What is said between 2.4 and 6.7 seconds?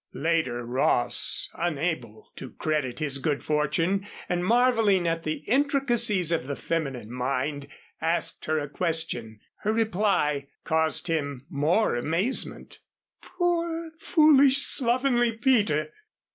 credit his good fortune and marveling at the intricacies of the